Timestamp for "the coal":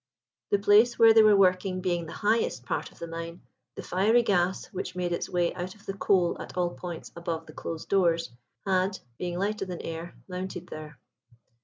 5.85-6.41